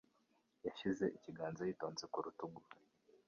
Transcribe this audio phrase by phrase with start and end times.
[0.65, 2.59] Yashyize ikiganza yitonze ku rutugu.